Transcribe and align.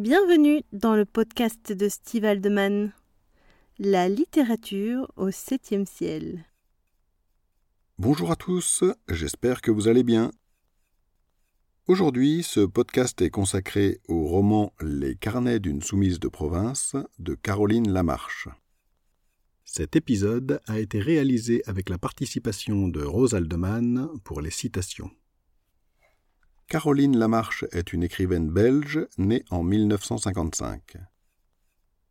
Bienvenue 0.00 0.62
dans 0.72 0.96
le 0.96 1.04
podcast 1.04 1.74
de 1.74 1.90
Steve 1.90 2.24
Aldeman. 2.24 2.94
La 3.78 4.08
littérature 4.08 5.12
au 5.16 5.30
septième 5.30 5.84
ciel. 5.84 6.46
Bonjour 7.98 8.30
à 8.30 8.36
tous, 8.36 8.82
j'espère 9.10 9.60
que 9.60 9.70
vous 9.70 9.88
allez 9.88 10.02
bien. 10.02 10.30
Aujourd'hui, 11.86 12.42
ce 12.42 12.60
podcast 12.60 13.20
est 13.20 13.28
consacré 13.28 14.00
au 14.08 14.24
roman 14.24 14.72
Les 14.80 15.16
carnets 15.16 15.60
d'une 15.60 15.82
soumise 15.82 16.18
de 16.18 16.28
province 16.28 16.96
de 17.18 17.34
Caroline 17.34 17.92
Lamarche. 17.92 18.48
Cet 19.66 19.96
épisode 19.96 20.62
a 20.66 20.80
été 20.80 20.98
réalisé 20.98 21.62
avec 21.66 21.90
la 21.90 21.98
participation 21.98 22.88
de 22.88 23.02
Rose 23.02 23.34
Aldeman 23.34 24.08
pour 24.24 24.40
les 24.40 24.50
citations. 24.50 25.10
Caroline 26.70 27.18
Lamarche 27.18 27.64
est 27.72 27.92
une 27.92 28.04
écrivaine 28.04 28.48
belge 28.48 29.04
née 29.18 29.44
en 29.50 29.64
1955. 29.64 30.98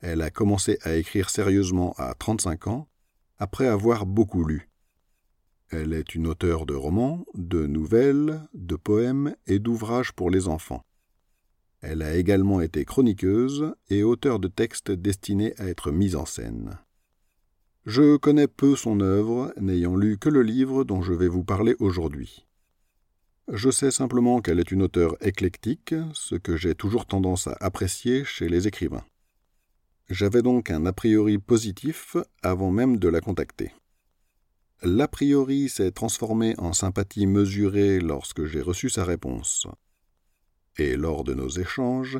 Elle 0.01 0.21
a 0.21 0.31
commencé 0.31 0.77
à 0.81 0.95
écrire 0.95 1.29
sérieusement 1.29 1.93
à 1.97 2.13
35 2.13 2.67
ans, 2.67 2.89
après 3.37 3.67
avoir 3.67 4.05
beaucoup 4.05 4.43
lu. 4.43 4.69
Elle 5.69 5.93
est 5.93 6.13
une 6.13 6.27
auteure 6.27 6.65
de 6.65 6.73
romans, 6.73 7.25
de 7.35 7.67
nouvelles, 7.67 8.49
de 8.53 8.75
poèmes 8.75 9.33
et 9.47 9.59
d'ouvrages 9.59 10.11
pour 10.11 10.29
les 10.29 10.49
enfants. 10.49 10.83
Elle 11.79 12.01
a 12.01 12.17
également 12.17 12.59
été 12.59 12.83
chroniqueuse 12.83 13.73
et 13.89 14.03
auteure 14.03 14.39
de 14.39 14.49
textes 14.49 14.91
destinés 14.91 15.53
à 15.57 15.67
être 15.67 15.89
mis 15.89 16.17
en 16.17 16.25
scène. 16.25 16.77
Je 17.85 18.17
connais 18.17 18.49
peu 18.49 18.75
son 18.75 18.99
œuvre, 18.99 19.53
n'ayant 19.57 19.95
lu 19.95 20.17
que 20.17 20.27
le 20.27 20.43
livre 20.43 20.83
dont 20.83 21.01
je 21.01 21.13
vais 21.13 21.29
vous 21.29 21.45
parler 21.45 21.77
aujourd'hui. 21.79 22.45
Je 23.51 23.71
sais 23.71 23.89
simplement 23.89 24.41
qu'elle 24.41 24.59
est 24.59 24.71
une 24.71 24.83
auteure 24.83 25.17
éclectique, 25.21 25.95
ce 26.13 26.35
que 26.35 26.55
j'ai 26.55 26.75
toujours 26.75 27.07
tendance 27.07 27.47
à 27.47 27.57
apprécier 27.59 28.23
chez 28.23 28.47
les 28.47 28.67
écrivains. 28.67 29.05
J'avais 30.07 30.43
donc 30.43 30.69
un 30.69 30.85
a 30.85 30.93
priori 30.93 31.39
positif 31.39 32.15
avant 32.43 32.69
même 32.69 32.97
de 32.97 33.07
la 33.09 33.21
contacter. 33.21 33.73
L'a 34.83 35.07
priori 35.07 35.67
s'est 35.67 35.91
transformé 35.91 36.53
en 36.59 36.73
sympathie 36.73 37.25
mesurée 37.25 37.99
lorsque 37.99 38.45
j'ai 38.45 38.61
reçu 38.61 38.87
sa 38.87 39.03
réponse. 39.03 39.65
Et 40.77 40.95
lors 40.95 41.23
de 41.23 41.33
nos 41.33 41.49
échanges, 41.49 42.19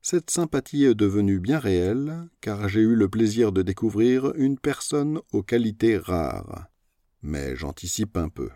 cette 0.00 0.30
sympathie 0.30 0.84
est 0.84 0.94
devenue 0.94 1.40
bien 1.40 1.58
réelle, 1.58 2.26
car 2.40 2.70
j'ai 2.70 2.80
eu 2.80 2.94
le 2.94 3.08
plaisir 3.08 3.52
de 3.52 3.60
découvrir 3.60 4.32
une 4.34 4.58
personne 4.58 5.20
aux 5.32 5.42
qualités 5.42 5.98
rares. 5.98 6.68
Mais 7.20 7.54
j'anticipe 7.54 8.16
un 8.16 8.30
peu. 8.30 8.48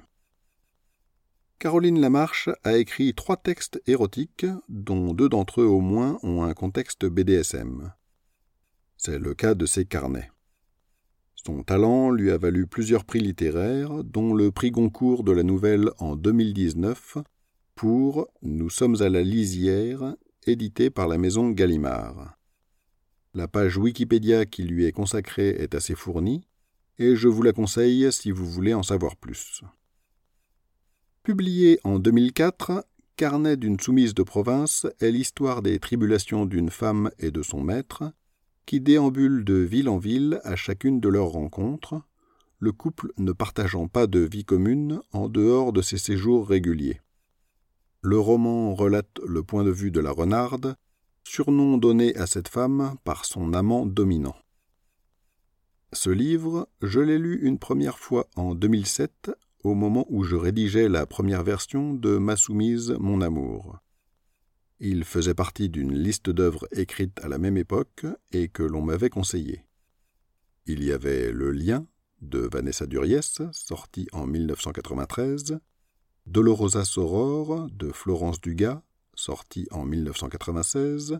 Caroline 1.58 2.00
Lamarche 2.00 2.50
a 2.62 2.76
écrit 2.76 3.14
trois 3.14 3.36
textes 3.36 3.80
érotiques, 3.86 4.46
dont 4.68 5.14
deux 5.14 5.28
d'entre 5.28 5.62
eux 5.62 5.66
au 5.66 5.80
moins 5.80 6.18
ont 6.22 6.42
un 6.42 6.52
contexte 6.52 7.06
BDSM. 7.06 7.92
C'est 8.96 9.18
le 9.18 9.34
cas 9.34 9.54
de 9.54 9.66
ses 9.66 9.84
carnets. 9.84 10.30
Son 11.34 11.62
talent 11.62 12.10
lui 12.10 12.30
a 12.30 12.38
valu 12.38 12.66
plusieurs 12.66 13.04
prix 13.04 13.20
littéraires, 13.20 14.02
dont 14.02 14.34
le 14.34 14.50
prix 14.50 14.70
Goncourt 14.70 15.24
de 15.24 15.32
la 15.32 15.42
nouvelle 15.42 15.90
en 15.98 16.16
2019 16.16 17.18
pour 17.74 18.28
Nous 18.42 18.70
sommes 18.70 19.02
à 19.02 19.08
la 19.08 19.22
lisière, 19.22 20.16
édité 20.46 20.90
par 20.90 21.08
la 21.08 21.18
maison 21.18 21.50
Gallimard. 21.50 22.38
La 23.34 23.48
page 23.48 23.76
Wikipédia 23.76 24.46
qui 24.46 24.62
lui 24.62 24.86
est 24.86 24.92
consacrée 24.92 25.50
est 25.50 25.74
assez 25.74 25.94
fournie, 25.94 26.46
et 26.98 27.16
je 27.16 27.28
vous 27.28 27.42
la 27.42 27.52
conseille 27.52 28.10
si 28.12 28.30
vous 28.30 28.46
voulez 28.46 28.74
en 28.74 28.82
savoir 28.82 29.16
plus. 29.16 29.62
Publié 31.24 31.80
en 31.84 31.98
2004, 31.98 32.84
Carnet 33.16 33.56
d'une 33.56 33.80
soumise 33.80 34.12
de 34.12 34.22
province 34.22 34.86
est 35.00 35.10
l'histoire 35.10 35.62
des 35.62 35.78
tribulations 35.78 36.44
d'une 36.44 36.68
femme 36.68 37.10
et 37.18 37.30
de 37.30 37.40
son 37.40 37.62
maître, 37.62 38.12
qui 38.66 38.82
déambulent 38.82 39.42
de 39.42 39.54
ville 39.54 39.88
en 39.88 39.96
ville 39.96 40.38
à 40.44 40.54
chacune 40.54 41.00
de 41.00 41.08
leurs 41.08 41.28
rencontres, 41.28 42.02
le 42.58 42.72
couple 42.72 43.10
ne 43.16 43.32
partageant 43.32 43.88
pas 43.88 44.06
de 44.06 44.18
vie 44.18 44.44
commune 44.44 45.00
en 45.12 45.30
dehors 45.30 45.72
de 45.72 45.80
ses 45.80 45.96
séjours 45.96 46.46
réguliers. 46.46 47.00
Le 48.02 48.18
roman 48.18 48.74
relate 48.74 49.18
le 49.26 49.42
point 49.42 49.64
de 49.64 49.70
vue 49.70 49.90
de 49.90 50.00
la 50.00 50.10
renarde, 50.10 50.76
surnom 51.26 51.78
donné 51.78 52.14
à 52.16 52.26
cette 52.26 52.48
femme 52.48 52.96
par 53.02 53.24
son 53.24 53.54
amant 53.54 53.86
dominant. 53.86 54.36
Ce 55.94 56.10
livre, 56.10 56.68
je 56.82 57.00
l'ai 57.00 57.16
lu 57.16 57.38
une 57.40 57.58
première 57.58 57.98
fois 57.98 58.26
en 58.36 58.54
2007 58.54 59.30
au 59.64 59.74
moment 59.74 60.06
où 60.10 60.24
je 60.24 60.36
rédigeais 60.36 60.90
la 60.90 61.06
première 61.06 61.42
version 61.42 61.94
de 61.94 62.18
Ma 62.18 62.36
soumise, 62.36 62.94
mon 63.00 63.22
amour. 63.22 63.78
Il 64.78 65.04
faisait 65.04 65.34
partie 65.34 65.70
d'une 65.70 65.94
liste 65.94 66.28
d'œuvres 66.28 66.68
écrites 66.72 67.18
à 67.24 67.28
la 67.28 67.38
même 67.38 67.56
époque 67.56 68.04
et 68.30 68.48
que 68.48 68.62
l'on 68.62 68.82
m'avait 68.82 69.08
conseillé. 69.08 69.64
Il 70.66 70.84
y 70.84 70.92
avait 70.92 71.32
Le 71.32 71.50
Lien 71.50 71.86
de 72.20 72.48
Vanessa 72.52 72.86
Duriès, 72.86 73.40
sorti 73.52 74.06
en 74.12 74.26
1993, 74.26 75.58
Dolorosa 76.26 76.84
Soror 76.84 77.68
de 77.70 77.90
Florence 77.90 78.40
Dugas, 78.42 78.82
sorti 79.14 79.66
en 79.70 79.86
1996, 79.86 81.18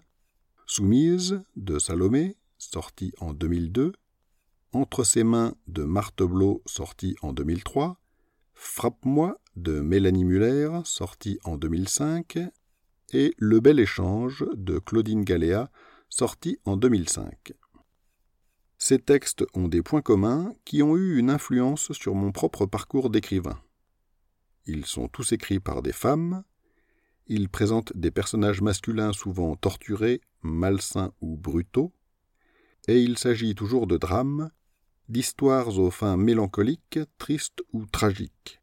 Soumise 0.67 1.43
de 1.57 1.79
Salomé, 1.79 2.37
sorti 2.59 3.13
en 3.21 3.33
2002, 3.33 3.93
Entre 4.73 5.05
ses 5.05 5.25
mains 5.25 5.55
de 5.67 5.85
Marthe 5.85 6.23
Blot, 6.23 6.63
sorti 6.67 7.17
en 7.23 7.33
2003, 7.33 8.01
Frappe-moi 8.55 9.41
de 9.57 9.81
Mélanie 9.81 10.25
Muller, 10.25 10.71
sorti 10.85 11.39
en 11.45 11.57
2005, 11.57 12.39
et 13.13 13.35
Le 13.37 13.61
bel 13.61 13.79
échange 13.79 14.45
de 14.55 14.79
Claudine 14.79 15.25
Galéa, 15.25 15.71
sorti 16.09 16.59
en 16.65 16.77
2005. 16.77 17.53
Ces 18.79 18.99
textes 18.99 19.45
ont 19.55 19.69
des 19.69 19.83
points 19.83 20.03
communs 20.03 20.53
qui 20.65 20.83
ont 20.83 20.97
eu 20.97 21.19
une 21.19 21.31
influence 21.31 21.93
sur 21.93 22.15
mon 22.15 22.33
propre 22.33 22.67
parcours 22.67 23.11
d'écrivain. 23.11 23.61
Ils 24.67 24.87
sont 24.87 25.09
tous 25.09 25.33
écrits 25.33 25.61
par 25.61 25.83
des 25.83 25.93
femmes, 25.93 26.45
ils 27.27 27.49
présentent 27.49 27.97
des 27.97 28.11
personnages 28.11 28.63
masculins 28.63 29.13
souvent 29.13 29.57
torturés, 29.57 30.21
malsains 30.43 31.13
ou 31.21 31.37
brutaux, 31.37 31.93
et 32.87 33.01
il 33.01 33.19
s'agit 33.19 33.55
toujours 33.55 33.87
de 33.87 33.97
drames 33.97 34.51
d'histoires 35.09 35.79
aux 35.79 35.91
fins 35.91 36.17
mélancoliques, 36.17 37.01
tristes 37.19 37.63
ou 37.73 37.87
tragiques. 37.87 38.61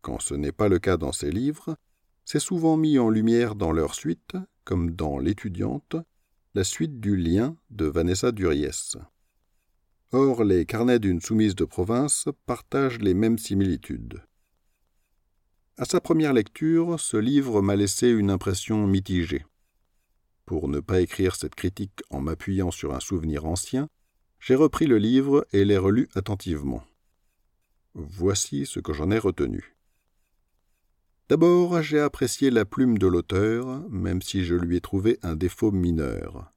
Quand 0.00 0.20
ce 0.20 0.34
n'est 0.34 0.52
pas 0.52 0.68
le 0.68 0.78
cas 0.78 0.96
dans 0.96 1.12
ces 1.12 1.30
livres, 1.30 1.76
c'est 2.24 2.40
souvent 2.40 2.76
mis 2.76 2.98
en 2.98 3.08
lumière 3.08 3.54
dans 3.54 3.72
leur 3.72 3.94
suite, 3.94 4.36
comme 4.64 4.90
dans 4.92 5.18
L'étudiante, 5.18 5.96
la 6.54 6.64
suite 6.64 7.00
du 7.00 7.16
lien 7.16 7.56
de 7.70 7.86
Vanessa 7.86 8.32
Duriès. 8.32 8.96
Or, 10.12 10.44
les 10.44 10.66
carnets 10.66 10.98
d'une 10.98 11.20
soumise 11.20 11.54
de 11.54 11.64
province 11.64 12.28
partagent 12.46 12.98
les 12.98 13.14
mêmes 13.14 13.38
similitudes. 13.38 14.22
À 15.76 15.84
sa 15.84 16.00
première 16.00 16.32
lecture, 16.32 16.98
ce 16.98 17.16
livre 17.16 17.60
m'a 17.60 17.76
laissé 17.76 18.08
une 18.08 18.30
impression 18.30 18.86
mitigée. 18.86 19.44
Pour 20.46 20.68
ne 20.68 20.80
pas 20.80 21.00
écrire 21.00 21.36
cette 21.36 21.54
critique 21.54 22.00
en 22.08 22.20
m'appuyant 22.20 22.70
sur 22.70 22.94
un 22.94 23.00
souvenir 23.00 23.44
ancien, 23.44 23.88
j'ai 24.46 24.54
repris 24.54 24.86
le 24.86 24.98
livre 24.98 25.44
et 25.52 25.64
l'ai 25.64 25.76
relu 25.76 26.08
attentivement. 26.14 26.84
Voici 27.94 28.64
ce 28.64 28.78
que 28.78 28.92
j'en 28.92 29.10
ai 29.10 29.18
retenu. 29.18 29.74
D'abord, 31.28 31.82
j'ai 31.82 31.98
apprécié 31.98 32.52
la 32.52 32.64
plume 32.64 32.96
de 32.96 33.08
l'auteur, 33.08 33.82
même 33.90 34.22
si 34.22 34.44
je 34.44 34.54
lui 34.54 34.76
ai 34.76 34.80
trouvé 34.80 35.18
un 35.24 35.34
défaut 35.34 35.72
mineur. 35.72 36.52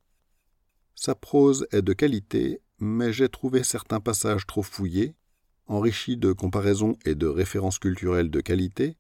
Sa 0.94 1.16
prose 1.16 1.66
est 1.72 1.82
de 1.82 1.94
qualité, 1.94 2.62
mais 2.78 3.12
j'ai 3.12 3.28
trouvé 3.28 3.64
certains 3.64 4.00
passages 4.00 4.46
trop 4.46 4.62
fouillés, 4.62 5.16
enrichis 5.66 6.16
de 6.16 6.32
comparaisons 6.32 6.96
et 7.06 7.16
de 7.16 7.26
références 7.26 7.80
culturelles 7.80 8.30
de 8.30 8.40
qualité, 8.40 8.98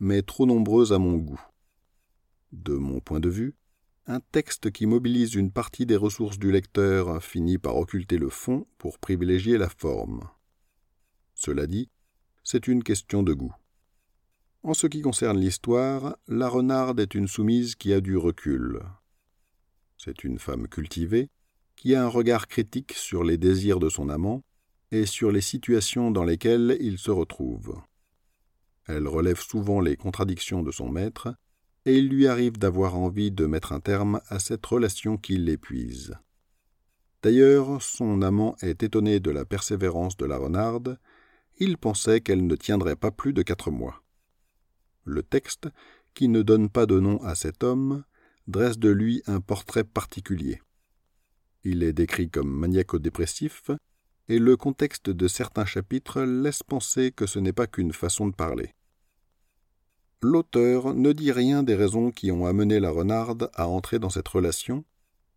mais 0.00 0.22
trop 0.22 0.46
nombreuses 0.46 0.92
à 0.92 0.98
mon 0.98 1.16
goût. 1.16 1.40
De 2.50 2.74
mon 2.74 2.98
point 2.98 3.20
de 3.20 3.28
vue, 3.28 3.54
un 4.06 4.20
texte 4.20 4.70
qui 4.72 4.86
mobilise 4.86 5.34
une 5.34 5.52
partie 5.52 5.86
des 5.86 5.96
ressources 5.96 6.38
du 6.38 6.50
lecteur 6.50 7.22
finit 7.22 7.58
par 7.58 7.76
occulter 7.76 8.18
le 8.18 8.28
fond 8.28 8.66
pour 8.78 8.98
privilégier 8.98 9.58
la 9.58 9.68
forme. 9.68 10.28
Cela 11.34 11.66
dit, 11.66 11.88
c'est 12.42 12.66
une 12.66 12.82
question 12.82 13.22
de 13.22 13.32
goût. 13.32 13.54
En 14.64 14.74
ce 14.74 14.86
qui 14.86 15.02
concerne 15.02 15.38
l'histoire, 15.38 16.16
la 16.28 16.48
renarde 16.48 17.00
est 17.00 17.14
une 17.14 17.28
soumise 17.28 17.74
qui 17.74 17.92
a 17.92 18.00
du 18.00 18.16
recul. 18.16 18.80
C'est 19.98 20.24
une 20.24 20.38
femme 20.38 20.68
cultivée, 20.68 21.30
qui 21.76 21.94
a 21.94 22.04
un 22.04 22.08
regard 22.08 22.48
critique 22.48 22.92
sur 22.92 23.24
les 23.24 23.38
désirs 23.38 23.80
de 23.80 23.88
son 23.88 24.08
amant 24.08 24.42
et 24.90 25.06
sur 25.06 25.32
les 25.32 25.40
situations 25.40 26.10
dans 26.10 26.24
lesquelles 26.24 26.76
il 26.80 26.98
se 26.98 27.10
retrouve. 27.10 27.80
Elle 28.86 29.06
relève 29.06 29.40
souvent 29.40 29.80
les 29.80 29.96
contradictions 29.96 30.62
de 30.62 30.70
son 30.70 30.88
maître 30.90 31.34
et 31.84 31.98
il 31.98 32.08
lui 32.08 32.26
arrive 32.26 32.58
d'avoir 32.58 32.96
envie 32.96 33.30
de 33.30 33.46
mettre 33.46 33.72
un 33.72 33.80
terme 33.80 34.20
à 34.28 34.38
cette 34.38 34.64
relation 34.64 35.16
qui 35.16 35.36
l'épuise. 35.36 36.14
D'ailleurs, 37.22 37.80
son 37.82 38.22
amant 38.22 38.56
est 38.62 38.82
étonné 38.82 39.20
de 39.20 39.30
la 39.30 39.44
persévérance 39.44 40.16
de 40.16 40.26
la 40.26 40.38
renarde, 40.38 40.98
il 41.58 41.78
pensait 41.78 42.20
qu'elle 42.20 42.46
ne 42.46 42.56
tiendrait 42.56 42.96
pas 42.96 43.10
plus 43.10 43.32
de 43.32 43.42
quatre 43.42 43.70
mois. 43.70 44.02
Le 45.04 45.22
texte, 45.22 45.68
qui 46.14 46.28
ne 46.28 46.42
donne 46.42 46.68
pas 46.68 46.86
de 46.86 46.98
nom 46.98 47.22
à 47.22 47.34
cet 47.34 47.62
homme, 47.62 48.04
dresse 48.46 48.78
de 48.78 48.88
lui 48.88 49.22
un 49.26 49.40
portrait 49.40 49.84
particulier. 49.84 50.60
Il 51.64 51.82
est 51.82 51.92
décrit 51.92 52.28
comme 52.28 52.50
maniaco-dépressif, 52.50 53.70
et 54.28 54.38
le 54.38 54.56
contexte 54.56 55.10
de 55.10 55.28
certains 55.28 55.64
chapitres 55.64 56.22
laisse 56.22 56.62
penser 56.62 57.12
que 57.12 57.26
ce 57.26 57.38
n'est 57.38 57.52
pas 57.52 57.66
qu'une 57.66 57.92
façon 57.92 58.26
de 58.26 58.34
parler. 58.34 58.74
L'auteur 60.22 60.94
ne 60.94 61.12
dit 61.12 61.32
rien 61.32 61.64
des 61.64 61.74
raisons 61.74 62.12
qui 62.12 62.30
ont 62.30 62.46
amené 62.46 62.78
la 62.78 62.90
renarde 62.90 63.50
à 63.54 63.66
entrer 63.66 63.98
dans 63.98 64.08
cette 64.08 64.28
relation, 64.28 64.84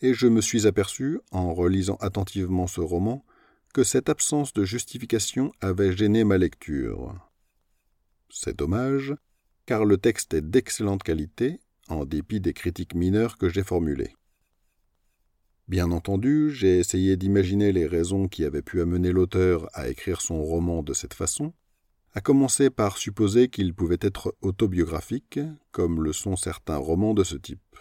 et 0.02 0.14
je 0.14 0.28
me 0.28 0.42
suis 0.42 0.68
aperçu, 0.68 1.20
en 1.32 1.56
relisant 1.56 1.96
attentivement 2.02 2.68
ce 2.68 2.82
roman, 2.82 3.26
que 3.74 3.84
cette 3.84 4.10
absence 4.10 4.54
de 4.54 4.64
justification 4.64 5.52
avait 5.60 5.98
gêné 5.98 6.24
ma 6.24 6.38
lecture. 6.38 7.16
C'est 8.30 8.58
dommage, 8.58 9.16
car 9.66 9.86
le 9.86 9.98
texte 9.98 10.36
est 10.36 10.48
d'excellente 10.48 11.02
qualité, 11.02 11.60
en 11.88 12.06
dépit 12.06 12.40
des 12.40 12.54
critiques 12.54 12.94
mineures 12.94 13.40
que 13.40 13.50
j'ai 13.50 13.64
formulées. 13.64 14.14
Bien 15.68 15.90
entendu, 15.90 16.52
j'ai 16.52 16.78
essayé 16.78 17.18
d'imaginer 17.18 17.72
les 17.72 17.88
raisons 17.88 18.28
qui 18.28 18.46
avaient 18.46 18.62
pu 18.62 18.82
amener 18.82 19.12
l'auteur 19.12 19.68
à 19.74 19.90
écrire 19.90 20.22
son 20.22 20.44
roman 20.44 20.84
de 20.84 20.94
cette 20.94 21.16
façon, 21.16 21.54
à 22.16 22.22
commencer 22.22 22.70
par 22.70 22.98
supposer 22.98 23.50
qu'il 23.50 23.74
pouvait 23.74 24.00
être 24.00 24.36
autobiographique, 24.42 25.38
comme 25.72 26.02
le 26.02 26.14
sont 26.14 26.38
certains 26.38 26.78
romans 26.78 27.14
de 27.14 27.26
ce 27.26 27.36
type. 27.36 27.78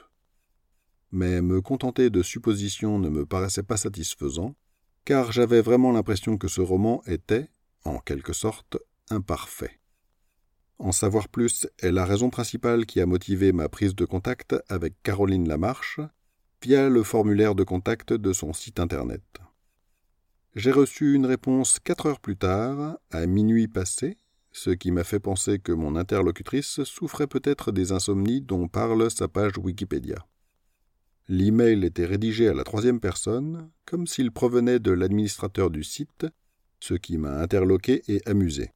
Mais 1.12 1.40
me 1.40 1.60
contenter 1.60 2.10
de 2.10 2.20
suppositions 2.20 2.98
ne 2.98 3.08
me 3.08 3.24
paraissait 3.24 3.62
pas 3.62 3.76
satisfaisant, 3.76 4.56
car 5.04 5.30
j'avais 5.30 5.60
vraiment 5.60 5.92
l'impression 5.92 6.36
que 6.36 6.48
ce 6.48 6.60
roman 6.60 7.00
était, 7.06 7.48
en 7.84 8.00
quelque 8.00 8.32
sorte, 8.32 8.76
imparfait. 9.08 9.78
En 10.80 10.90
savoir 10.90 11.28
plus 11.28 11.68
est 11.78 11.92
la 11.92 12.04
raison 12.04 12.28
principale 12.28 12.86
qui 12.86 13.00
a 13.00 13.06
motivé 13.06 13.52
ma 13.52 13.68
prise 13.68 13.94
de 13.94 14.04
contact 14.04 14.56
avec 14.68 15.00
Caroline 15.04 15.46
Lamarche, 15.46 16.00
via 16.60 16.88
le 16.88 17.04
formulaire 17.04 17.54
de 17.54 17.62
contact 17.62 18.12
de 18.12 18.32
son 18.32 18.52
site 18.52 18.80
internet. 18.80 19.22
J'ai 20.56 20.72
reçu 20.72 21.14
une 21.14 21.26
réponse 21.26 21.78
quatre 21.78 22.06
heures 22.06 22.20
plus 22.20 22.36
tard, 22.36 22.98
à 23.12 23.26
minuit 23.26 23.68
passé, 23.68 24.18
ce 24.54 24.70
qui 24.70 24.92
m'a 24.92 25.02
fait 25.02 25.18
penser 25.18 25.58
que 25.58 25.72
mon 25.72 25.96
interlocutrice 25.96 26.84
souffrait 26.84 27.26
peut-être 27.26 27.72
des 27.72 27.90
insomnies 27.90 28.40
dont 28.40 28.68
parle 28.68 29.10
sa 29.10 29.26
page 29.26 29.58
Wikipédia. 29.58 30.24
L'email 31.28 31.84
était 31.84 32.06
rédigé 32.06 32.48
à 32.48 32.54
la 32.54 32.62
troisième 32.62 33.00
personne, 33.00 33.68
comme 33.84 34.06
s'il 34.06 34.30
provenait 34.30 34.78
de 34.78 34.92
l'administrateur 34.92 35.70
du 35.70 35.82
site, 35.82 36.26
ce 36.78 36.94
qui 36.94 37.18
m'a 37.18 37.40
interloqué 37.40 38.02
et 38.06 38.22
amusé. 38.26 38.70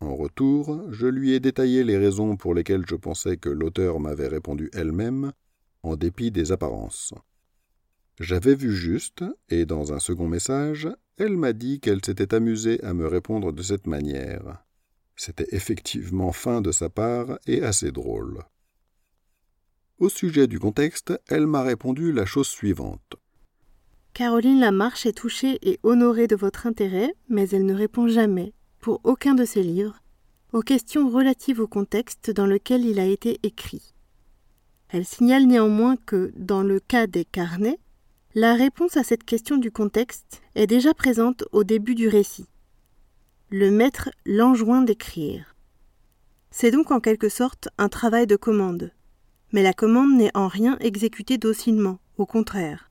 En 0.00 0.16
retour, 0.16 0.84
je 0.90 1.06
lui 1.06 1.32
ai 1.32 1.40
détaillé 1.40 1.82
les 1.82 1.96
raisons 1.96 2.36
pour 2.36 2.52
lesquelles 2.54 2.84
je 2.86 2.96
pensais 2.96 3.38
que 3.38 3.48
l'auteur 3.48 4.00
m'avait 4.00 4.28
répondu 4.28 4.68
elle-même, 4.74 5.32
en 5.82 5.96
dépit 5.96 6.30
des 6.30 6.52
apparences. 6.52 7.14
J'avais 8.20 8.54
vu 8.54 8.74
juste, 8.74 9.24
et 9.48 9.64
dans 9.64 9.94
un 9.94 9.98
second 9.98 10.28
message, 10.28 10.88
elle 11.16 11.38
m'a 11.38 11.54
dit 11.54 11.80
qu'elle 11.80 12.04
s'était 12.04 12.34
amusée 12.34 12.84
à 12.84 12.92
me 12.92 13.06
répondre 13.06 13.50
de 13.50 13.62
cette 13.62 13.86
manière. 13.86 14.64
C'était 15.16 15.48
effectivement 15.52 16.32
fin 16.32 16.60
de 16.60 16.72
sa 16.72 16.88
part 16.90 17.38
et 17.46 17.62
assez 17.62 17.92
drôle. 17.92 18.42
Au 19.98 20.08
sujet 20.08 20.46
du 20.46 20.58
contexte, 20.58 21.12
elle 21.28 21.46
m'a 21.46 21.62
répondu 21.62 22.12
la 22.12 22.26
chose 22.26 22.48
suivante. 22.48 23.14
Caroline 24.12 24.60
Lamarche 24.60 25.06
est 25.06 25.12
touchée 25.12 25.58
et 25.62 25.78
honorée 25.82 26.26
de 26.26 26.36
votre 26.36 26.66
intérêt, 26.66 27.14
mais 27.28 27.48
elle 27.50 27.66
ne 27.66 27.74
répond 27.74 28.08
jamais, 28.08 28.52
pour 28.80 29.00
aucun 29.04 29.34
de 29.34 29.44
ses 29.44 29.62
livres, 29.62 30.00
aux 30.52 30.62
questions 30.62 31.08
relatives 31.08 31.60
au 31.60 31.66
contexte 31.66 32.30
dans 32.30 32.46
lequel 32.46 32.84
il 32.84 33.00
a 33.00 33.06
été 33.06 33.40
écrit. 33.42 33.94
Elle 34.88 35.04
signale 35.04 35.46
néanmoins 35.46 35.96
que, 35.96 36.32
dans 36.36 36.62
le 36.62 36.78
cas 36.78 37.08
des 37.08 37.24
carnets, 37.24 37.78
la 38.36 38.54
réponse 38.54 38.96
à 38.96 39.04
cette 39.04 39.24
question 39.24 39.56
du 39.56 39.70
contexte 39.70 40.42
est 40.54 40.66
déjà 40.66 40.94
présente 40.94 41.44
au 41.52 41.64
début 41.64 41.94
du 41.94 42.08
récit. 42.08 42.46
Le 43.50 43.70
maître 43.70 44.10
l'enjoint 44.24 44.80
d'écrire. 44.80 45.54
C'est 46.50 46.70
donc 46.70 46.90
en 46.90 46.98
quelque 46.98 47.28
sorte 47.28 47.68
un 47.76 47.90
travail 47.90 48.26
de 48.26 48.36
commande. 48.36 48.90
Mais 49.52 49.62
la 49.62 49.74
commande 49.74 50.16
n'est 50.16 50.34
en 50.34 50.48
rien 50.48 50.78
exécutée 50.80 51.36
docilement, 51.36 51.98
au 52.16 52.24
contraire. 52.24 52.90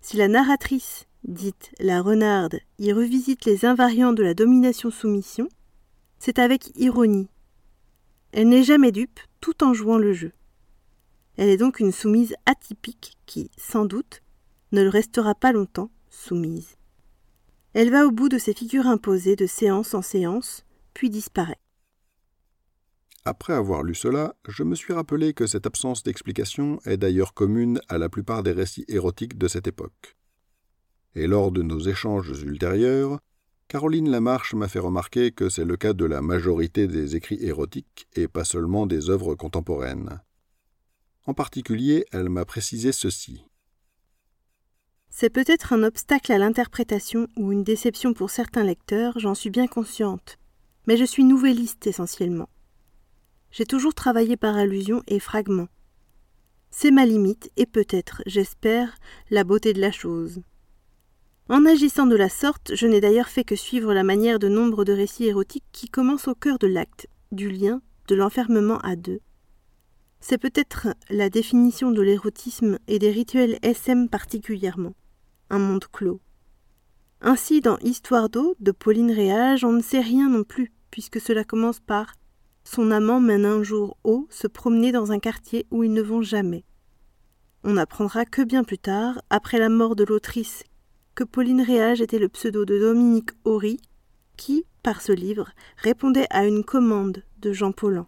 Si 0.00 0.16
la 0.16 0.28
narratrice, 0.28 1.06
dite 1.24 1.72
la 1.80 2.00
renarde, 2.00 2.60
y 2.78 2.92
revisite 2.92 3.44
les 3.44 3.64
invariants 3.64 4.12
de 4.12 4.22
la 4.22 4.32
domination-soumission, 4.32 5.48
c'est 6.20 6.38
avec 6.38 6.70
ironie. 6.78 7.28
Elle 8.30 8.48
n'est 8.48 8.64
jamais 8.64 8.92
dupe 8.92 9.20
tout 9.40 9.64
en 9.64 9.74
jouant 9.74 9.98
le 9.98 10.12
jeu. 10.12 10.32
Elle 11.36 11.48
est 11.48 11.56
donc 11.56 11.80
une 11.80 11.92
soumise 11.92 12.36
atypique 12.46 13.18
qui, 13.26 13.50
sans 13.58 13.84
doute, 13.84 14.22
ne 14.70 14.82
le 14.82 14.88
restera 14.88 15.34
pas 15.34 15.50
longtemps 15.52 15.90
soumise. 16.10 16.77
Elle 17.74 17.90
va 17.90 18.06
au 18.06 18.10
bout 18.10 18.28
de 18.28 18.38
ses 18.38 18.54
figures 18.54 18.86
imposées 18.86 19.36
de 19.36 19.46
séance 19.46 19.94
en 19.94 20.02
séance, 20.02 20.64
puis 20.94 21.10
disparaît. 21.10 21.60
Après 23.24 23.52
avoir 23.52 23.82
lu 23.82 23.94
cela, 23.94 24.36
je 24.48 24.62
me 24.62 24.74
suis 24.74 24.94
rappelé 24.94 25.34
que 25.34 25.46
cette 25.46 25.66
absence 25.66 26.02
d'explication 26.02 26.80
est 26.86 26.96
d'ailleurs 26.96 27.34
commune 27.34 27.80
à 27.88 27.98
la 27.98 28.08
plupart 28.08 28.42
des 28.42 28.52
récits 28.52 28.86
érotiques 28.88 29.36
de 29.36 29.48
cette 29.48 29.66
époque. 29.66 30.16
Et 31.14 31.26
lors 31.26 31.52
de 31.52 31.62
nos 31.62 31.80
échanges 31.80 32.42
ultérieurs, 32.42 33.20
Caroline 33.68 34.08
Lamarche 34.10 34.54
m'a 34.54 34.66
fait 34.66 34.78
remarquer 34.78 35.30
que 35.30 35.50
c'est 35.50 35.66
le 35.66 35.76
cas 35.76 35.92
de 35.92 36.06
la 36.06 36.22
majorité 36.22 36.86
des 36.86 37.16
écrits 37.16 37.44
érotiques 37.44 38.08
et 38.16 38.28
pas 38.28 38.44
seulement 38.44 38.86
des 38.86 39.10
œuvres 39.10 39.34
contemporaines. 39.34 40.22
En 41.26 41.34
particulier, 41.34 42.06
elle 42.12 42.30
m'a 42.30 42.46
précisé 42.46 42.92
ceci. 42.92 43.44
C'est 45.10 45.30
peut-être 45.30 45.72
un 45.72 45.82
obstacle 45.82 46.32
à 46.32 46.38
l'interprétation 46.38 47.28
ou 47.36 47.50
une 47.50 47.64
déception 47.64 48.12
pour 48.12 48.30
certains 48.30 48.62
lecteurs, 48.62 49.18
j'en 49.18 49.34
suis 49.34 49.50
bien 49.50 49.66
consciente, 49.66 50.38
mais 50.86 50.96
je 50.96 51.04
suis 51.04 51.24
nouvelliste 51.24 51.86
essentiellement. 51.86 52.48
J'ai 53.50 53.64
toujours 53.64 53.94
travaillé 53.94 54.36
par 54.36 54.56
allusion 54.56 55.02
et 55.06 55.18
fragments. 55.18 55.68
C'est 56.70 56.90
ma 56.90 57.06
limite 57.06 57.50
et 57.56 57.66
peut-être, 57.66 58.22
j'espère, 58.26 58.96
la 59.30 59.42
beauté 59.42 59.72
de 59.72 59.80
la 59.80 59.90
chose. 59.90 60.42
En 61.48 61.64
agissant 61.64 62.06
de 62.06 62.16
la 62.16 62.28
sorte, 62.28 62.74
je 62.74 62.86
n'ai 62.86 63.00
d'ailleurs 63.00 63.28
fait 63.28 63.44
que 63.44 63.56
suivre 63.56 63.94
la 63.94 64.04
manière 64.04 64.38
de 64.38 64.48
nombre 64.48 64.84
de 64.84 64.92
récits 64.92 65.26
érotiques 65.26 65.64
qui 65.72 65.88
commencent 65.88 66.28
au 66.28 66.34
cœur 66.34 66.58
de 66.58 66.66
l'acte, 66.66 67.08
du 67.32 67.50
lien, 67.50 67.80
de 68.06 68.14
l'enfermement 68.14 68.78
à 68.80 68.96
deux, 68.96 69.20
c'est 70.20 70.38
peut-être 70.38 70.88
la 71.10 71.30
définition 71.30 71.90
de 71.90 72.02
l'érotisme 72.02 72.78
et 72.88 72.98
des 72.98 73.10
rituels 73.10 73.58
SM 73.62 74.08
particulièrement. 74.08 74.94
Un 75.50 75.58
monde 75.58 75.84
clos. 75.90 76.20
Ainsi, 77.20 77.60
dans 77.60 77.78
Histoire 77.78 78.28
d'eau 78.28 78.54
de 78.60 78.70
Pauline 78.70 79.10
Réage, 79.10 79.64
on 79.64 79.72
ne 79.72 79.82
sait 79.82 80.00
rien 80.00 80.28
non 80.28 80.44
plus, 80.44 80.72
puisque 80.90 81.20
cela 81.20 81.44
commence 81.44 81.80
par 81.80 82.14
Son 82.64 82.90
amant 82.90 83.20
mène 83.20 83.44
un 83.44 83.62
jour 83.62 83.96
haut 84.04 84.26
se 84.30 84.46
promener 84.46 84.92
dans 84.92 85.10
un 85.10 85.18
quartier 85.18 85.66
où 85.70 85.82
ils 85.82 85.92
ne 85.92 86.02
vont 86.02 86.22
jamais. 86.22 86.64
On 87.64 87.76
apprendra 87.76 88.24
que 88.24 88.42
bien 88.42 88.62
plus 88.62 88.78
tard, 88.78 89.20
après 89.30 89.58
la 89.58 89.68
mort 89.68 89.96
de 89.96 90.04
l'autrice, 90.04 90.64
que 91.14 91.24
Pauline 91.24 91.62
Réage 91.62 92.00
était 92.00 92.18
le 92.18 92.28
pseudo 92.28 92.64
de 92.64 92.78
Dominique 92.78 93.30
Horry, 93.44 93.80
qui, 94.36 94.64
par 94.82 95.02
ce 95.02 95.12
livre, 95.12 95.50
répondait 95.76 96.28
à 96.30 96.46
une 96.46 96.62
commande 96.62 97.24
de 97.40 97.52
Jean 97.52 97.72
Paulhan. 97.72 98.06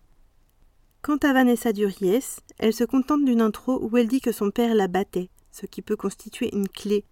Quant 1.02 1.16
à 1.16 1.32
Vanessa 1.32 1.72
Duries, 1.72 2.36
elle 2.58 2.72
se 2.72 2.84
contente 2.84 3.24
d'une 3.24 3.40
intro 3.40 3.80
où 3.82 3.96
elle 3.96 4.06
dit 4.06 4.20
que 4.20 4.32
son 4.32 4.50
père 4.50 4.74
la 4.74 4.86
battait, 4.86 5.30
ce 5.50 5.66
qui 5.66 5.82
peut 5.82 5.96
constituer 5.96 6.54
une 6.54 6.68
clé. 6.68 7.04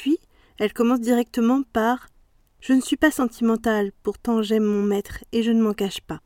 Puis, 0.00 0.18
elle 0.56 0.72
commence 0.72 1.00
directement 1.00 1.62
par 1.74 2.08
Je 2.58 2.72
ne 2.72 2.80
suis 2.80 2.96
pas 2.96 3.10
sentimentale, 3.10 3.92
pourtant 4.02 4.40
j'aime 4.40 4.64
mon 4.64 4.82
maître 4.82 5.18
et 5.32 5.42
je 5.42 5.50
ne 5.50 5.60
m'en 5.60 5.74
cache 5.74 6.00
pas. 6.00 6.22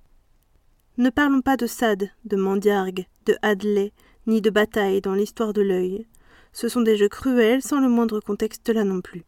Ne 0.97 1.11
parlons 1.11 1.41
pas 1.41 1.57
de 1.57 1.67
Sade, 1.67 2.11
de 2.25 2.37
Mandiargue, 2.37 3.09
de 3.27 3.35
Hadley, 3.43 3.93
ni 4.29 4.41
de 4.41 4.51
bataille 4.51 5.01
dans 5.01 5.15
l'histoire 5.15 5.53
de 5.53 5.61
l'œil. 5.61 6.07
Ce 6.53 6.69
sont 6.69 6.83
des 6.83 6.97
jeux 6.97 7.09
cruels 7.09 7.63
sans 7.63 7.81
le 7.81 7.89
moindre 7.89 8.21
contexte 8.21 8.69
là 8.69 8.85
non 8.85 9.01
plus. 9.01 9.25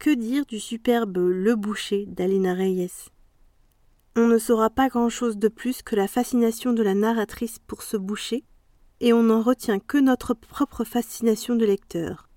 Que 0.00 0.10
dire 0.10 0.46
du 0.46 0.58
superbe 0.58 1.16
Le 1.16 1.54
Boucher 1.54 2.06
d'Alina 2.06 2.54
Reyes? 2.54 3.08
On 4.16 4.26
ne 4.26 4.38
saura 4.38 4.68
pas 4.68 4.88
grand-chose 4.88 5.36
de 5.38 5.46
plus 5.46 5.80
que 5.82 5.94
la 5.94 6.08
fascination 6.08 6.72
de 6.72 6.82
la 6.82 6.94
narratrice 6.94 7.60
pour 7.60 7.84
ce 7.84 7.96
boucher, 7.96 8.42
et 8.98 9.12
on 9.12 9.22
n'en 9.22 9.42
retient 9.42 9.78
que 9.78 9.98
notre 9.98 10.34
propre 10.34 10.82
fascination 10.82 11.54
de 11.54 11.64
lecteur. 11.64 12.28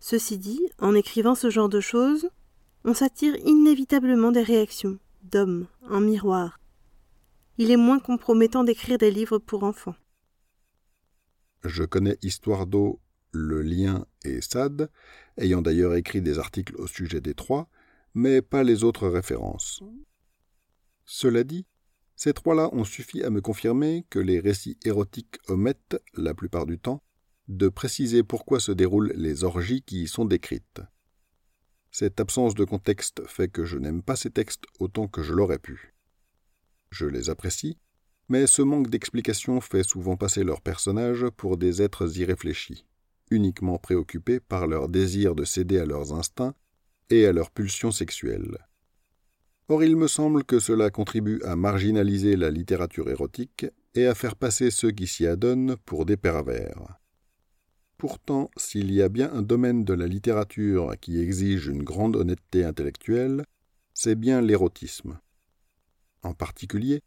Ceci 0.00 0.38
dit, 0.38 0.60
en 0.78 0.94
écrivant 0.94 1.34
ce 1.34 1.50
genre 1.50 1.68
de 1.68 1.80
choses, 1.80 2.30
on 2.84 2.94
s'attire 2.94 3.36
inévitablement 3.44 4.32
des 4.32 4.42
réactions, 4.42 4.98
d'hommes, 5.22 5.66
en 5.88 6.00
miroir. 6.00 6.58
Il 7.58 7.70
est 7.70 7.76
moins 7.76 8.00
compromettant 8.00 8.64
d'écrire 8.64 8.96
des 8.96 9.10
livres 9.10 9.38
pour 9.38 9.62
enfants. 9.62 9.94
Je 11.64 11.84
connais 11.84 12.16
Histoire 12.22 12.66
d'eau, 12.66 13.00
Le 13.32 13.60
Lien 13.60 14.06
et 14.24 14.40
Sade, 14.40 14.90
ayant 15.36 15.60
d'ailleurs 15.60 15.94
écrit 15.94 16.22
des 16.22 16.38
articles 16.38 16.74
au 16.76 16.86
sujet 16.86 17.20
des 17.20 17.34
trois, 17.34 17.68
mais 18.14 18.40
pas 18.40 18.62
les 18.62 18.82
autres 18.82 19.06
références. 19.06 19.82
Cela 21.04 21.44
dit, 21.44 21.66
Ces 22.16 22.32
trois-là 22.32 22.70
ont 22.72 22.84
suffi 22.84 23.22
à 23.22 23.28
me 23.28 23.42
confirmer 23.42 24.06
que 24.08 24.18
les 24.18 24.40
récits 24.40 24.78
érotiques 24.84 25.38
omettent, 25.48 26.02
la 26.14 26.32
plupart 26.32 26.64
du 26.64 26.78
temps, 26.78 27.02
de 27.56 27.68
préciser 27.68 28.22
pourquoi 28.22 28.60
se 28.60 28.70
déroulent 28.70 29.12
les 29.16 29.42
orgies 29.42 29.82
qui 29.82 30.02
y 30.02 30.08
sont 30.08 30.24
décrites. 30.24 30.82
Cette 31.90 32.20
absence 32.20 32.54
de 32.54 32.64
contexte 32.64 33.26
fait 33.26 33.48
que 33.48 33.64
je 33.64 33.76
n'aime 33.76 34.02
pas 34.02 34.14
ces 34.14 34.30
textes 34.30 34.64
autant 34.78 35.08
que 35.08 35.22
je 35.22 35.34
l'aurais 35.34 35.58
pu. 35.58 35.92
Je 36.90 37.06
les 37.06 37.28
apprécie, 37.28 37.76
mais 38.28 38.46
ce 38.46 38.62
manque 38.62 38.88
d'explication 38.88 39.60
fait 39.60 39.82
souvent 39.82 40.16
passer 40.16 40.44
leurs 40.44 40.60
personnages 40.60 41.28
pour 41.36 41.56
des 41.56 41.82
êtres 41.82 42.18
irréfléchis, 42.18 42.86
uniquement 43.32 43.78
préoccupés 43.78 44.38
par 44.38 44.68
leur 44.68 44.88
désir 44.88 45.34
de 45.34 45.44
céder 45.44 45.80
à 45.80 45.86
leurs 45.86 46.12
instincts 46.12 46.54
et 47.10 47.26
à 47.26 47.32
leurs 47.32 47.50
pulsions 47.50 47.90
sexuelles. 47.90 48.58
Or 49.66 49.82
il 49.82 49.96
me 49.96 50.06
semble 50.06 50.44
que 50.44 50.60
cela 50.60 50.90
contribue 50.90 51.42
à 51.42 51.56
marginaliser 51.56 52.36
la 52.36 52.50
littérature 52.50 53.10
érotique 53.10 53.66
et 53.94 54.06
à 54.06 54.14
faire 54.14 54.36
passer 54.36 54.70
ceux 54.70 54.92
qui 54.92 55.08
s'y 55.08 55.26
adonnent 55.26 55.76
pour 55.84 56.06
des 56.06 56.16
pervers. 56.16 56.99
Pourtant, 58.00 58.50
s'il 58.56 58.90
y 58.90 59.02
a 59.02 59.10
bien 59.10 59.30
un 59.30 59.42
domaine 59.42 59.84
de 59.84 59.92
la 59.92 60.06
littérature 60.06 60.94
qui 61.02 61.20
exige 61.20 61.66
une 61.66 61.82
grande 61.82 62.16
honnêteté 62.16 62.64
intellectuelle, 62.64 63.44
c'est 63.92 64.14
bien 64.14 64.40
l'érotisme. 64.40 65.20
En 66.22 66.32
particulier, 66.32 67.02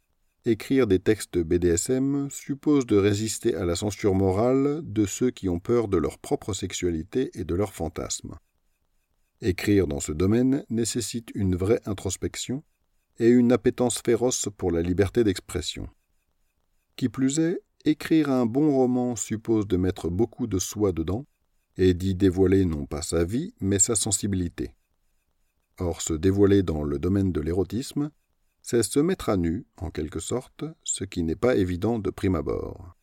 écrire 0.46 0.86
des 0.86 1.00
textes 1.00 1.40
BDSM 1.40 2.30
suppose 2.30 2.86
de 2.86 2.96
résister 2.96 3.56
à 3.56 3.66
la 3.66 3.76
censure 3.76 4.14
morale 4.14 4.82
de 4.84 5.08
ceux 5.08 5.32
qui 5.32 5.50
ont 5.50 5.60
peur 5.60 5.88
de 5.88 5.98
leur 5.98 6.20
propre 6.20 6.54
sexualité 6.54 7.32
et 7.34 7.44
de 7.44 7.56
leurs 7.56 7.74
fantasmes. 7.74 8.36
Écrire 9.42 9.88
dans 9.88 10.00
ce 10.00 10.12
domaine 10.12 10.64
nécessite 10.70 11.30
une 11.34 11.56
vraie 11.56 11.82
introspection 11.86 12.64
et 13.18 13.30
une 13.30 13.52
appétence 13.52 14.00
féroce 14.06 14.48
pour 14.58 14.70
la 14.70 14.84
liberté 14.84 15.24
d'expression. 15.24 15.90
Qui 16.98 17.10
plus 17.10 17.40
est, 17.40 17.64
Écrire 17.86 18.30
un 18.30 18.46
bon 18.46 18.72
roman 18.72 19.16
suppose 19.16 19.68
de 19.68 19.78
mettre 19.78 20.10
beaucoup 20.10 20.48
de 20.48 20.60
soi 20.60 20.92
dedans, 20.92 21.26
et 21.78 21.94
d'y 21.94 22.16
dévoiler 22.16 22.66
non 22.66 22.86
pas 22.86 23.02
sa 23.02 23.24
vie, 23.24 23.54
mais 23.60 23.80
sa 23.80 23.96
sensibilité. 23.96 24.76
Or, 25.80 26.02
se 26.02 26.14
dévoiler 26.14 26.64
dans 26.64 26.84
le 26.84 27.00
domaine 27.00 27.32
de 27.32 27.42
l'érotisme, 27.42 28.12
c'est 28.62 28.84
se 28.84 29.00
mettre 29.00 29.30
à 29.30 29.38
nu, 29.38 29.66
en 29.78 29.90
quelque 29.90 30.20
sorte, 30.20 30.64
ce 30.84 31.04
qui 31.04 31.24
n'est 31.24 31.36
pas 31.36 31.56
évident 31.56 32.00
de 32.00 32.10
prime 32.10 32.36
abord. 32.36 32.96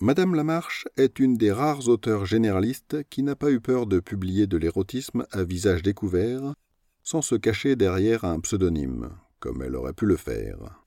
Madame 0.00 0.34
Lamarche 0.34 0.86
est 0.96 1.18
une 1.18 1.36
des 1.36 1.50
rares 1.50 1.88
auteurs 1.88 2.26
généralistes 2.26 3.02
qui 3.08 3.22
n'a 3.22 3.36
pas 3.36 3.50
eu 3.50 3.60
peur 3.60 3.86
de 3.86 4.00
publier 4.00 4.46
de 4.46 4.56
l'érotisme 4.56 5.26
à 5.30 5.44
visage 5.44 5.82
découvert, 5.82 6.54
sans 7.02 7.22
se 7.22 7.34
cacher 7.34 7.74
derrière 7.74 8.24
un 8.24 8.40
pseudonyme, 8.40 9.10
comme 9.40 9.62
elle 9.62 9.76
aurait 9.76 9.92
pu 9.92 10.06
le 10.06 10.16
faire. 10.16 10.84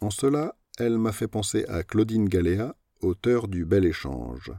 En 0.00 0.10
cela, 0.10 0.56
elle 0.78 0.98
m'a 0.98 1.12
fait 1.12 1.28
penser 1.28 1.64
à 1.66 1.82
Claudine 1.84 2.28
Galéa, 2.28 2.76
auteur 3.00 3.48
du 3.48 3.64
Bel 3.64 3.84
Échange. 3.84 4.52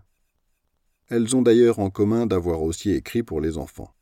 Elles 1.07 1.35
ont 1.35 1.41
d'ailleurs 1.41 1.79
en 1.79 1.89
commun 1.89 2.25
d'avoir 2.25 2.61
aussi 2.61 2.91
écrit 2.91 3.21
pour 3.21 3.41
les 3.41 3.57
enfants. 3.57 3.93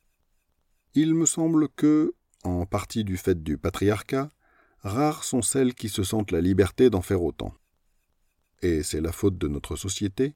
Il 0.94 1.16
me 1.16 1.26
semble 1.26 1.70
que, 1.70 2.14
en 2.44 2.66
partie 2.66 3.04
du 3.04 3.18
fait 3.18 3.42
du 3.42 3.58
patriarcat, 3.58 4.30
rares 4.80 5.24
sont 5.24 5.42
celles 5.42 5.74
qui 5.74 5.90
se 5.90 6.04
sentent 6.04 6.32
la 6.32 6.42
liberté 6.42 6.90
d'en 6.90 7.02
faire 7.02 7.24
autant. 7.24 7.54
Et 8.62 8.84
c'est 8.84 9.02
la 9.02 9.12
faute 9.12 9.38
de 9.38 9.48
notre 9.48 9.76
société, 9.76 10.36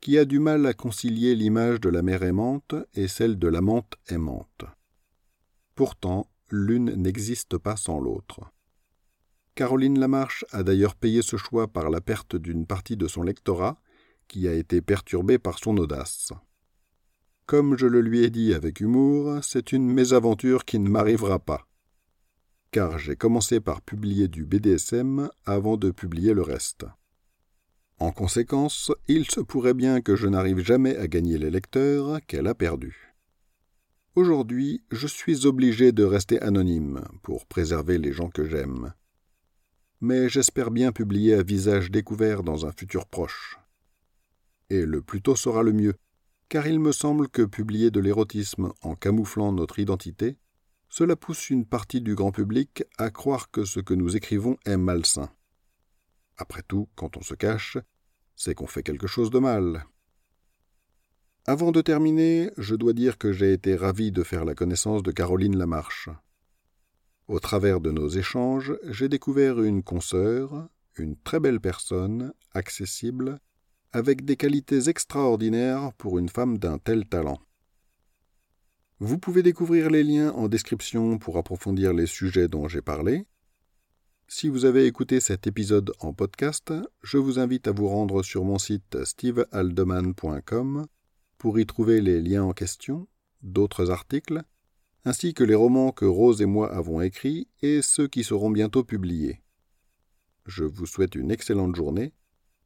qui 0.00 0.18
a 0.18 0.24
du 0.24 0.38
mal 0.38 0.64
à 0.66 0.74
concilier 0.74 1.34
l'image 1.34 1.80
de 1.80 1.88
la 1.88 2.02
mère 2.02 2.22
aimante 2.22 2.74
et 2.94 3.08
celle 3.08 3.38
de 3.38 3.48
l'amante 3.48 3.96
aimante. 4.08 4.64
Pourtant, 5.74 6.30
l'une 6.50 6.92
n'existe 6.94 7.58
pas 7.58 7.76
sans 7.76 7.98
l'autre. 7.98 8.52
Caroline 9.56 9.98
Lamarche 9.98 10.44
a 10.52 10.62
d'ailleurs 10.62 10.94
payé 10.94 11.22
ce 11.22 11.38
choix 11.38 11.66
par 11.66 11.88
la 11.88 12.02
perte 12.02 12.36
d'une 12.36 12.66
partie 12.66 12.98
de 12.98 13.08
son 13.08 13.22
lectorat, 13.22 13.80
qui 14.28 14.46
a 14.48 14.52
été 14.52 14.82
perturbé 14.82 15.38
par 15.38 15.58
son 15.58 15.78
audace. 15.78 16.34
Comme 17.46 17.78
je 17.78 17.86
le 17.86 18.02
lui 18.02 18.22
ai 18.22 18.28
dit 18.28 18.52
avec 18.52 18.80
humour, 18.80 19.38
c'est 19.42 19.72
une 19.72 19.90
mésaventure 19.90 20.66
qui 20.66 20.78
ne 20.78 20.90
m'arrivera 20.90 21.38
pas. 21.38 21.66
Car 22.70 22.98
j'ai 22.98 23.16
commencé 23.16 23.60
par 23.60 23.80
publier 23.80 24.28
du 24.28 24.44
BDSM 24.44 25.30
avant 25.46 25.78
de 25.78 25.90
publier 25.90 26.34
le 26.34 26.42
reste. 26.42 26.84
En 27.98 28.12
conséquence, 28.12 28.92
il 29.08 29.24
se 29.24 29.40
pourrait 29.40 29.72
bien 29.72 30.02
que 30.02 30.16
je 30.16 30.28
n'arrive 30.28 30.58
jamais 30.58 30.98
à 30.98 31.08
gagner 31.08 31.38
les 31.38 31.50
lecteurs 31.50 32.20
qu'elle 32.26 32.46
a 32.46 32.54
perdus. 32.54 33.14
Aujourd'hui, 34.16 34.82
je 34.90 35.06
suis 35.06 35.46
obligé 35.46 35.92
de 35.92 36.04
rester 36.04 36.42
anonyme 36.42 37.06
pour 37.22 37.46
préserver 37.46 37.96
les 37.96 38.12
gens 38.12 38.28
que 38.28 38.44
j'aime 38.44 38.92
mais 40.00 40.28
j'espère 40.28 40.70
bien 40.70 40.92
publier 40.92 41.34
à 41.34 41.42
visage 41.42 41.90
découvert 41.90 42.42
dans 42.42 42.66
un 42.66 42.72
futur 42.72 43.06
proche. 43.06 43.58
Et 44.70 44.84
le 44.84 45.02
plus 45.02 45.22
tôt 45.22 45.36
sera 45.36 45.62
le 45.62 45.72
mieux, 45.72 45.94
car 46.48 46.66
il 46.66 46.80
me 46.80 46.92
semble 46.92 47.28
que 47.28 47.42
publier 47.42 47.90
de 47.90 48.00
l'érotisme 48.00 48.72
en 48.82 48.94
camouflant 48.94 49.52
notre 49.52 49.78
identité, 49.78 50.36
cela 50.88 51.16
pousse 51.16 51.50
une 51.50 51.66
partie 51.66 52.00
du 52.00 52.14
grand 52.14 52.32
public 52.32 52.84
à 52.98 53.10
croire 53.10 53.50
que 53.50 53.64
ce 53.64 53.80
que 53.80 53.94
nous 53.94 54.16
écrivons 54.16 54.56
est 54.64 54.76
malsain. 54.76 55.30
Après 56.36 56.62
tout, 56.62 56.88
quand 56.94 57.16
on 57.16 57.22
se 57.22 57.34
cache, 57.34 57.78
c'est 58.34 58.54
qu'on 58.54 58.66
fait 58.66 58.82
quelque 58.82 59.06
chose 59.06 59.30
de 59.30 59.38
mal. 59.38 59.86
Avant 61.46 61.72
de 61.72 61.80
terminer, 61.80 62.50
je 62.58 62.74
dois 62.74 62.92
dire 62.92 63.18
que 63.18 63.32
j'ai 63.32 63.52
été 63.52 63.76
ravi 63.76 64.12
de 64.12 64.22
faire 64.22 64.44
la 64.44 64.54
connaissance 64.54 65.02
de 65.02 65.12
Caroline 65.12 65.56
Lamarche. 65.56 66.08
Au 67.28 67.40
travers 67.40 67.80
de 67.80 67.90
nos 67.90 68.08
échanges, 68.08 68.74
j'ai 68.84 69.08
découvert 69.08 69.60
une 69.60 69.82
consoeur, 69.82 70.68
une 70.96 71.16
très 71.16 71.40
belle 71.40 71.60
personne, 71.60 72.32
accessible, 72.52 73.40
avec 73.92 74.24
des 74.24 74.36
qualités 74.36 74.88
extraordinaires 74.88 75.92
pour 75.98 76.18
une 76.18 76.28
femme 76.28 76.58
d'un 76.58 76.78
tel 76.78 77.08
talent. 77.08 77.40
Vous 79.00 79.18
pouvez 79.18 79.42
découvrir 79.42 79.90
les 79.90 80.04
liens 80.04 80.32
en 80.32 80.48
description 80.48 81.18
pour 81.18 81.36
approfondir 81.36 81.92
les 81.92 82.06
sujets 82.06 82.48
dont 82.48 82.68
j'ai 82.68 82.80
parlé. 82.80 83.26
Si 84.28 84.48
vous 84.48 84.64
avez 84.64 84.86
écouté 84.86 85.20
cet 85.20 85.46
épisode 85.46 85.92
en 86.00 86.12
podcast, 86.12 86.72
je 87.02 87.18
vous 87.18 87.38
invite 87.38 87.68
à 87.68 87.72
vous 87.72 87.88
rendre 87.88 88.22
sur 88.22 88.44
mon 88.44 88.58
site 88.58 89.04
stevealdeman.com 89.04 90.86
pour 91.38 91.58
y 91.58 91.66
trouver 91.66 92.00
les 92.00 92.20
liens 92.20 92.44
en 92.44 92.52
question, 92.52 93.08
d'autres 93.42 93.90
articles, 93.90 94.42
ainsi 95.06 95.34
que 95.34 95.44
les 95.44 95.54
romans 95.54 95.92
que 95.92 96.04
Rose 96.04 96.42
et 96.42 96.46
moi 96.46 96.74
avons 96.74 97.00
écrits 97.00 97.46
et 97.62 97.80
ceux 97.80 98.08
qui 98.08 98.24
seront 98.24 98.50
bientôt 98.50 98.82
publiés. 98.82 99.40
Je 100.46 100.64
vous 100.64 100.84
souhaite 100.84 101.14
une 101.14 101.30
excellente 101.30 101.76
journée 101.76 102.12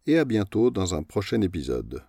et 0.06 0.18
à 0.18 0.24
bientôt 0.24 0.70
dans 0.70 0.94
un 0.94 1.02
prochain 1.02 1.42
épisode. 1.42 2.02